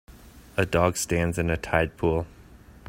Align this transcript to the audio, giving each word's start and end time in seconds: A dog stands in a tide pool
A 0.57 0.65
dog 0.65 0.97
stands 0.97 1.37
in 1.37 1.51
a 1.51 1.57
tide 1.57 1.95
pool 1.95 2.25